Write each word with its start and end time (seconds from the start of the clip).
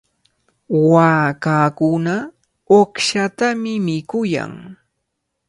Waakakuna 0.91 2.15
uqshatami 2.79 3.73
mikuyan. 3.85 4.53